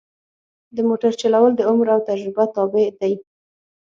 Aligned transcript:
د 0.75 0.77
موټر 0.87 1.11
چلول 1.21 1.51
د 1.55 1.61
عمر 1.69 1.87
او 1.95 1.99
تجربه 2.09 2.43
تابع 2.55 2.87
دي. 2.99 3.13